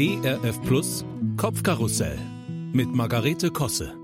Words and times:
ERF 0.00 0.62
Plus 0.62 1.04
Kopfkarussell 1.36 2.16
mit 2.72 2.86
Margarete 2.94 3.50
Kosse. 3.50 3.98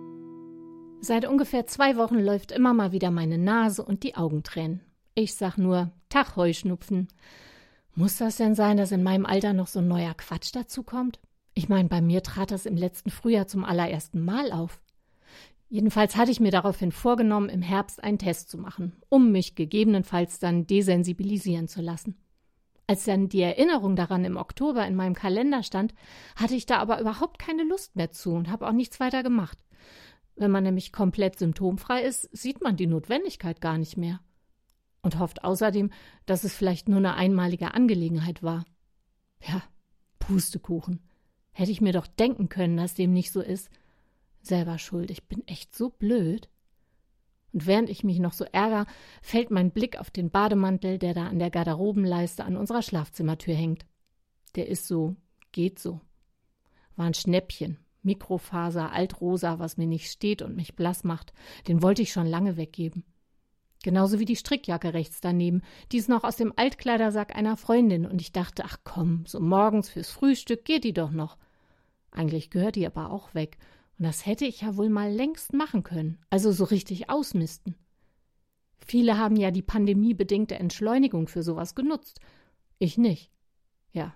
Seit 1.00 1.24
ungefähr 1.24 1.68
zwei 1.68 1.96
Wochen 1.96 2.18
läuft 2.18 2.50
immer 2.50 2.74
mal 2.74 2.90
wieder 2.90 3.12
meine 3.12 3.38
Nase 3.38 3.84
und 3.84 4.02
die 4.02 4.16
Augen 4.16 4.42
tränen. 4.42 4.80
Ich 5.14 5.36
sag 5.36 5.56
nur 5.56 5.92
Tag 6.08 6.34
Heuschnupfen. 6.34 7.06
Muss 7.94 8.16
das 8.16 8.38
denn 8.38 8.56
sein, 8.56 8.76
dass 8.76 8.90
in 8.90 9.04
meinem 9.04 9.24
Alter 9.24 9.52
noch 9.52 9.68
so 9.68 9.78
ein 9.78 9.86
neuer 9.86 10.14
Quatsch 10.14 10.52
dazukommt? 10.52 11.20
Ich 11.54 11.68
meine, 11.68 11.88
bei 11.88 12.00
mir 12.00 12.24
trat 12.24 12.50
das 12.50 12.66
im 12.66 12.76
letzten 12.76 13.10
Frühjahr 13.10 13.46
zum 13.46 13.64
allerersten 13.64 14.20
Mal 14.24 14.50
auf. 14.50 14.80
Jedenfalls 15.68 16.16
hatte 16.16 16.32
ich 16.32 16.40
mir 16.40 16.50
daraufhin 16.50 16.90
vorgenommen, 16.90 17.48
im 17.48 17.62
Herbst 17.62 18.02
einen 18.02 18.18
Test 18.18 18.50
zu 18.50 18.58
machen, 18.58 18.96
um 19.10 19.30
mich 19.30 19.54
gegebenenfalls 19.54 20.40
dann 20.40 20.66
desensibilisieren 20.66 21.68
zu 21.68 21.80
lassen. 21.82 22.16
Als 22.86 23.04
dann 23.04 23.28
die 23.28 23.40
Erinnerung 23.40 23.96
daran 23.96 24.24
im 24.24 24.36
Oktober 24.36 24.86
in 24.86 24.94
meinem 24.94 25.14
Kalender 25.14 25.62
stand, 25.62 25.94
hatte 26.36 26.54
ich 26.54 26.66
da 26.66 26.78
aber 26.78 27.00
überhaupt 27.00 27.38
keine 27.38 27.64
Lust 27.64 27.96
mehr 27.96 28.10
zu 28.10 28.32
und 28.32 28.50
habe 28.50 28.66
auch 28.66 28.72
nichts 28.72 29.00
weiter 29.00 29.22
gemacht. 29.22 29.58
Wenn 30.36 30.50
man 30.50 30.64
nämlich 30.64 30.92
komplett 30.92 31.38
symptomfrei 31.38 32.02
ist, 32.02 32.28
sieht 32.36 32.62
man 32.62 32.76
die 32.76 32.86
Notwendigkeit 32.86 33.60
gar 33.60 33.78
nicht 33.78 33.96
mehr. 33.96 34.20
Und 35.00 35.18
hofft 35.18 35.44
außerdem, 35.44 35.90
dass 36.26 36.44
es 36.44 36.54
vielleicht 36.54 36.88
nur 36.88 36.98
eine 36.98 37.14
einmalige 37.14 37.72
Angelegenheit 37.74 38.42
war. 38.42 38.64
Ja, 39.40 39.62
Pustekuchen. 40.18 41.00
Hätte 41.52 41.70
ich 41.70 41.80
mir 41.80 41.92
doch 41.92 42.06
denken 42.06 42.48
können, 42.48 42.76
dass 42.76 42.94
dem 42.94 43.12
nicht 43.12 43.30
so 43.30 43.40
ist. 43.40 43.70
Selber 44.42 44.78
schuld, 44.78 45.10
ich 45.10 45.26
bin 45.28 45.46
echt 45.46 45.74
so 45.74 45.88
blöd. 45.88 46.48
Und 47.54 47.66
während 47.66 47.88
ich 47.88 48.02
mich 48.02 48.18
noch 48.18 48.32
so 48.32 48.44
ärger, 48.50 48.84
fällt 49.22 49.52
mein 49.52 49.70
Blick 49.70 49.96
auf 50.00 50.10
den 50.10 50.28
Bademantel, 50.28 50.98
der 50.98 51.14
da 51.14 51.28
an 51.28 51.38
der 51.38 51.50
Garderobenleiste 51.50 52.44
an 52.44 52.56
unserer 52.56 52.82
Schlafzimmertür 52.82 53.54
hängt. 53.54 53.86
Der 54.56 54.68
ist 54.68 54.88
so, 54.88 55.14
geht 55.52 55.78
so. 55.78 56.00
War 56.96 57.06
ein 57.06 57.14
Schnäppchen, 57.14 57.78
Mikrofaser, 58.02 58.90
altrosa, 58.92 59.60
was 59.60 59.76
mir 59.76 59.86
nicht 59.86 60.10
steht 60.10 60.42
und 60.42 60.56
mich 60.56 60.74
blass 60.74 61.04
macht. 61.04 61.32
Den 61.68 61.80
wollte 61.80 62.02
ich 62.02 62.12
schon 62.12 62.26
lange 62.26 62.56
weggeben. 62.56 63.04
Genauso 63.84 64.18
wie 64.18 64.24
die 64.24 64.34
Strickjacke 64.34 64.92
rechts 64.92 65.20
daneben. 65.20 65.62
Die 65.92 65.98
ist 65.98 66.08
noch 66.08 66.24
aus 66.24 66.34
dem 66.34 66.52
Altkleidersack 66.56 67.36
einer 67.36 67.56
Freundin 67.56 68.04
und 68.04 68.20
ich 68.20 68.32
dachte, 68.32 68.64
ach 68.64 68.78
komm, 68.82 69.26
so 69.26 69.38
morgens 69.38 69.90
fürs 69.90 70.10
Frühstück 70.10 70.64
geht 70.64 70.82
die 70.82 70.92
doch 70.92 71.12
noch. 71.12 71.38
Eigentlich 72.10 72.50
gehört 72.50 72.74
die 72.74 72.86
aber 72.86 73.12
auch 73.12 73.32
weg 73.32 73.58
und 73.98 74.04
das 74.04 74.26
hätte 74.26 74.44
ich 74.44 74.62
ja 74.62 74.76
wohl 74.76 74.88
mal 74.88 75.12
längst 75.12 75.52
machen 75.52 75.82
können, 75.82 76.18
also 76.30 76.50
so 76.50 76.64
richtig 76.64 77.10
ausmisten. 77.10 77.76
Viele 78.86 79.16
haben 79.16 79.36
ja 79.36 79.50
die 79.50 79.62
pandemiebedingte 79.62 80.56
Entschleunigung 80.56 81.28
für 81.28 81.42
sowas 81.42 81.74
genutzt. 81.74 82.20
Ich 82.78 82.98
nicht. 82.98 83.30
Ja, 83.92 84.14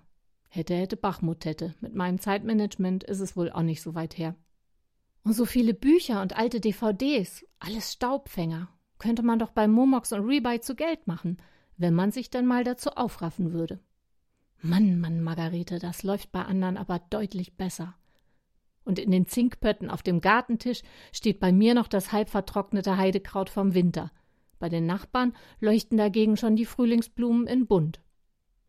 hätte, 0.48 0.74
hätte 0.74 0.96
Bachmut 0.96 1.44
hätte. 1.44 1.74
Mit 1.80 1.94
meinem 1.94 2.18
Zeitmanagement 2.20 3.04
ist 3.04 3.20
es 3.20 3.36
wohl 3.36 3.50
auch 3.50 3.62
nicht 3.62 3.80
so 3.80 3.94
weit 3.94 4.18
her. 4.18 4.34
Und 5.22 5.32
so 5.32 5.46
viele 5.46 5.74
Bücher 5.74 6.20
und 6.22 6.36
alte 6.36 6.60
DVDs, 6.60 7.46
alles 7.60 7.92
Staubfänger. 7.92 8.68
Könnte 8.98 9.22
man 9.22 9.38
doch 9.38 9.50
bei 9.50 9.68
Momox 9.68 10.12
und 10.12 10.26
Rebuy 10.26 10.60
zu 10.60 10.74
Geld 10.74 11.06
machen, 11.06 11.38
wenn 11.76 11.94
man 11.94 12.10
sich 12.10 12.30
dann 12.30 12.46
mal 12.46 12.64
dazu 12.64 12.90
aufraffen 12.90 13.52
würde. 13.52 13.78
Mann, 14.60 14.98
Mann, 14.98 15.22
Margarete, 15.22 15.78
das 15.78 16.02
läuft 16.02 16.32
bei 16.32 16.42
anderen 16.42 16.76
aber 16.76 16.98
deutlich 16.98 17.56
besser 17.56 17.94
und 18.88 18.98
in 18.98 19.10
den 19.10 19.26
Zinkpötten 19.26 19.90
auf 19.90 20.02
dem 20.02 20.22
Gartentisch 20.22 20.80
steht 21.12 21.40
bei 21.40 21.52
mir 21.52 21.74
noch 21.74 21.88
das 21.88 22.10
halb 22.10 22.30
vertrocknete 22.30 22.96
Heidekraut 22.96 23.50
vom 23.50 23.74
Winter. 23.74 24.10
Bei 24.58 24.70
den 24.70 24.86
Nachbarn 24.86 25.36
leuchten 25.60 25.98
dagegen 25.98 26.38
schon 26.38 26.56
die 26.56 26.64
Frühlingsblumen 26.64 27.46
in 27.46 27.66
bunt. 27.66 28.00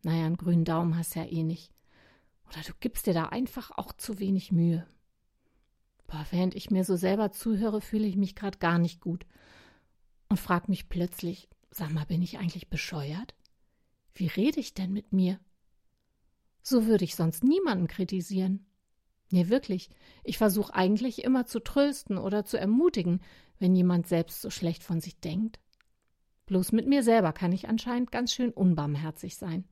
Naja, 0.02 0.26
einen 0.26 0.36
grünen 0.36 0.66
Daumen 0.66 0.96
hast 0.98 1.16
ja 1.16 1.24
eh 1.24 1.42
nicht. 1.42 1.72
Oder 2.46 2.60
du 2.66 2.72
gibst 2.80 3.06
dir 3.06 3.14
da 3.14 3.26
einfach 3.26 3.70
auch 3.78 3.94
zu 3.94 4.18
wenig 4.18 4.52
Mühe. 4.52 4.86
Boah, 6.06 6.26
während 6.30 6.54
ich 6.54 6.70
mir 6.70 6.84
so 6.84 6.96
selber 6.96 7.32
zuhöre, 7.32 7.80
fühle 7.80 8.06
ich 8.06 8.16
mich 8.16 8.34
gerade 8.34 8.58
gar 8.58 8.78
nicht 8.78 9.00
gut 9.00 9.24
und 10.28 10.38
frag 10.38 10.68
mich 10.68 10.90
plötzlich, 10.90 11.48
sag 11.70 11.92
mal, 11.92 12.04
bin 12.04 12.20
ich 12.20 12.38
eigentlich 12.38 12.68
bescheuert? 12.68 13.34
Wie 14.14 14.26
rede 14.26 14.60
ich 14.60 14.74
denn 14.74 14.92
mit 14.92 15.14
mir? 15.14 15.40
So 16.62 16.86
würde 16.86 17.04
ich 17.04 17.16
sonst 17.16 17.42
niemanden 17.42 17.86
kritisieren. 17.86 18.66
Nee, 19.30 19.48
wirklich. 19.48 19.90
Ich 20.24 20.38
versuche 20.38 20.74
eigentlich 20.74 21.24
immer 21.24 21.46
zu 21.46 21.60
trösten 21.60 22.18
oder 22.18 22.44
zu 22.44 22.58
ermutigen, 22.58 23.20
wenn 23.58 23.76
jemand 23.76 24.06
selbst 24.06 24.40
so 24.40 24.50
schlecht 24.50 24.82
von 24.82 25.00
sich 25.00 25.20
denkt. 25.20 25.60
Bloß 26.46 26.72
mit 26.72 26.88
mir 26.88 27.02
selber 27.02 27.32
kann 27.32 27.52
ich 27.52 27.68
anscheinend 27.68 28.10
ganz 28.10 28.32
schön 28.32 28.50
unbarmherzig 28.50 29.36
sein. 29.36 29.64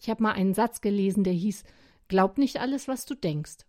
Ich 0.00 0.08
habe 0.08 0.22
mal 0.22 0.32
einen 0.32 0.54
Satz 0.54 0.80
gelesen, 0.80 1.24
der 1.24 1.32
hieß 1.32 1.64
Glaub 2.08 2.38
nicht 2.38 2.60
alles, 2.60 2.86
was 2.86 3.06
du 3.06 3.14
denkst. 3.14 3.64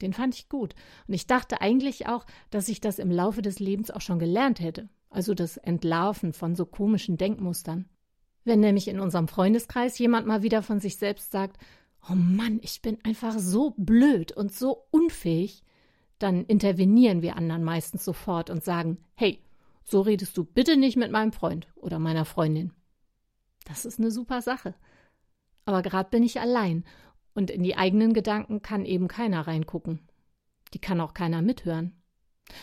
Den 0.00 0.12
fand 0.12 0.34
ich 0.34 0.48
gut, 0.48 0.74
und 1.06 1.14
ich 1.14 1.26
dachte 1.26 1.60
eigentlich 1.60 2.06
auch, 2.06 2.24
dass 2.50 2.68
ich 2.68 2.80
das 2.80 2.98
im 2.98 3.10
Laufe 3.10 3.42
des 3.42 3.58
Lebens 3.58 3.90
auch 3.90 4.00
schon 4.00 4.18
gelernt 4.18 4.60
hätte, 4.60 4.88
also 5.10 5.34
das 5.34 5.56
Entlarven 5.58 6.32
von 6.32 6.54
so 6.54 6.64
komischen 6.64 7.18
Denkmustern. 7.18 7.88
Wenn 8.44 8.60
nämlich 8.60 8.88
in 8.88 9.00
unserem 9.00 9.28
Freundeskreis 9.28 9.98
jemand 9.98 10.26
mal 10.26 10.42
wieder 10.42 10.62
von 10.62 10.80
sich 10.80 10.96
selbst 10.96 11.30
sagt, 11.30 11.58
oh 12.08 12.14
Mann, 12.14 12.60
ich 12.62 12.82
bin 12.82 12.98
einfach 13.04 13.38
so 13.38 13.74
blöd 13.76 14.32
und 14.32 14.52
so 14.52 14.86
unfähig, 14.90 15.62
dann 16.18 16.44
intervenieren 16.44 17.22
wir 17.22 17.36
anderen 17.36 17.64
meistens 17.64 18.04
sofort 18.04 18.50
und 18.50 18.62
sagen, 18.62 18.98
hey, 19.14 19.42
so 19.84 20.00
redest 20.00 20.36
du 20.36 20.44
bitte 20.44 20.76
nicht 20.76 20.96
mit 20.96 21.10
meinem 21.10 21.32
Freund 21.32 21.68
oder 21.74 21.98
meiner 21.98 22.24
Freundin. 22.24 22.72
Das 23.64 23.84
ist 23.84 23.98
eine 23.98 24.10
super 24.10 24.42
Sache. 24.42 24.74
Aber 25.64 25.82
gerade 25.82 26.10
bin 26.10 26.22
ich 26.22 26.40
allein 26.40 26.84
und 27.34 27.50
in 27.50 27.62
die 27.62 27.76
eigenen 27.76 28.12
Gedanken 28.12 28.62
kann 28.62 28.84
eben 28.84 29.08
keiner 29.08 29.46
reingucken. 29.46 30.00
Die 30.74 30.78
kann 30.78 31.00
auch 31.00 31.14
keiner 31.14 31.42
mithören. 31.42 32.00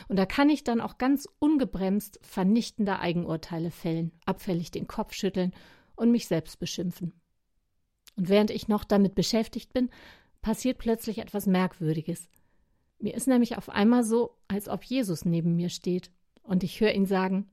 Und 0.08 0.18
da 0.18 0.26
kann 0.26 0.50
ich 0.50 0.64
dann 0.64 0.82
auch 0.82 0.98
ganz 0.98 1.28
ungebremst 1.40 2.20
vernichtende 2.22 3.00
Eigenurteile 3.00 3.72
fällen, 3.72 4.12
abfällig 4.26 4.72
den 4.72 4.88
Kopf 4.88 5.14
schütteln 5.14 5.54
und 5.96 6.12
mich 6.12 6.28
selbst 6.28 6.60
beschimpfen. 6.60 7.14
Und 8.18 8.30
während 8.30 8.52
ich 8.52 8.68
noch 8.68 8.84
damit 8.84 9.16
beschäftigt 9.16 9.74
bin, 9.74 9.90
passiert 10.42 10.80
plötzlich 10.80 11.20
etwas 11.20 11.46
Merkwürdiges. 11.46 12.30
Mir 13.00 13.14
ist 13.14 13.28
nämlich 13.28 13.58
auf 13.58 13.70
einmal 13.70 14.04
so, 14.04 14.36
als 14.48 14.68
ob 14.68 14.84
Jesus 14.84 15.24
neben 15.24 15.56
mir 15.56 15.70
steht, 15.70 16.12
und 16.42 16.64
ich 16.64 16.80
höre 16.80 16.94
ihn 16.94 17.06
sagen 17.06 17.50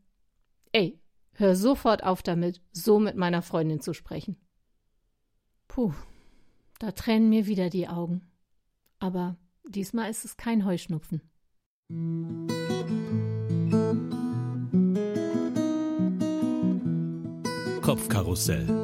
Ey, 0.73 1.01
hör 1.35 1.55
sofort 1.55 2.03
auf 2.03 2.23
damit, 2.23 2.61
so 2.73 2.99
mit 2.99 3.17
meiner 3.17 3.43
Freundin 3.43 3.81
zu 3.81 3.93
sprechen. 3.93 4.37
Puh, 5.69 5.93
da 6.79 6.93
tränen 6.93 7.29
mir 7.29 7.47
wieder 7.47 7.71
die 7.71 7.89
Augen. 7.89 8.23
Aber 8.99 9.37
diesmal 9.69 10.11
ist 10.11 10.25
es 10.25 10.37
kein 10.37 10.65
Heuschnupfen. 10.65 11.21
Kopfkarussell 17.83 18.84